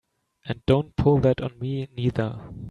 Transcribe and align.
And 0.45 0.65
don't 0.65 0.95
pull 0.95 1.19
that 1.19 1.41
on 1.41 1.59
me 1.59 1.87
neither! 1.95 2.41